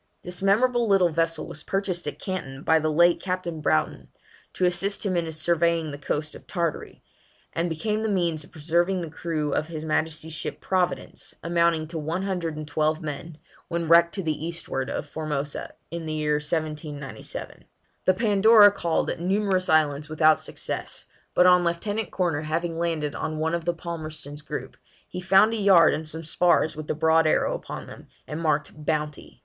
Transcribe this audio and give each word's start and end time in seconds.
This 0.23 0.41
memorable 0.41 0.87
little 0.87 1.09
vessel 1.11 1.45
was 1.45 1.61
purchased 1.61 2.07
at 2.07 2.17
Canton 2.17 2.63
by 2.63 2.79
the 2.79 2.91
late 2.91 3.19
Captain 3.21 3.61
Broughton, 3.61 4.07
to 4.53 4.65
assist 4.65 5.05
him 5.05 5.15
in 5.15 5.31
surveying 5.31 5.91
the 5.91 5.99
coast 5.99 6.33
of 6.33 6.47
Tartary, 6.47 7.03
and 7.53 7.69
became 7.69 8.01
the 8.01 8.09
means 8.09 8.43
of 8.43 8.51
preserving 8.51 9.01
the 9.01 9.11
crew 9.11 9.53
of 9.53 9.67
his 9.67 9.85
Majesty's 9.85 10.33
ship 10.33 10.59
Providence, 10.59 11.35
amounting 11.43 11.85
to 11.87 11.99
one 11.99 12.23
hundred 12.23 12.57
and 12.57 12.67
twelve 12.67 12.99
men, 13.03 13.37
when 13.67 13.87
wrecked 13.87 14.15
to 14.15 14.23
the 14.23 14.43
eastward 14.43 14.89
of 14.89 15.05
Formosa, 15.05 15.73
in 15.91 16.07
the 16.07 16.13
year 16.13 16.37
1797. 16.37 17.65
The 18.05 18.13
Pandora 18.15 18.71
called 18.71 19.11
at 19.11 19.19
numerous 19.19 19.69
islands 19.69 20.09
without 20.09 20.39
success, 20.39 21.05
but 21.35 21.45
on 21.45 21.63
Lieutenant 21.63 22.09
Corner 22.09 22.41
having 22.41 22.79
landed 22.79 23.13
on 23.13 23.37
one 23.37 23.53
of 23.53 23.65
the 23.65 23.73
Palmerston's 23.75 24.41
group, 24.41 24.77
he 25.07 25.21
found 25.21 25.53
a 25.53 25.57
yard 25.57 25.93
and 25.93 26.09
some 26.09 26.23
spars 26.23 26.75
with 26.75 26.87
the 26.87 26.95
broad 26.95 27.27
arrow 27.27 27.53
upon 27.53 27.85
them, 27.85 28.07
and 28.25 28.41
marked 28.41 28.71
Bounty. 28.83 29.39